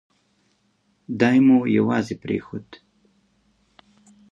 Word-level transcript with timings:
دای 1.19 1.37
مو 1.45 1.57
یوازې 1.77 2.15
پرېښود. 2.23 2.67